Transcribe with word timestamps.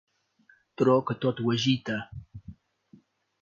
Tro 0.81 0.95
que 1.09 1.17
tot 1.25 1.43
ho 1.43 1.51
agita. 1.57 1.99